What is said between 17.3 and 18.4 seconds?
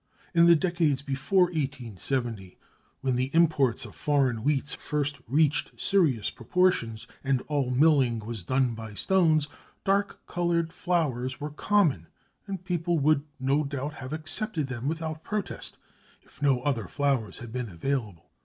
had been available.